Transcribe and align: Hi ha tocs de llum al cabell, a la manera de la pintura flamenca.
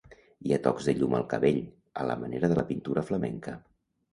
Hi 0.45 0.53
ha 0.55 0.57
tocs 0.67 0.87
de 0.87 0.95
llum 0.99 1.13
al 1.17 1.27
cabell, 1.35 1.59
a 2.05 2.07
la 2.13 2.17
manera 2.25 2.51
de 2.55 2.59
la 2.61 2.67
pintura 2.73 3.05
flamenca. 3.11 3.55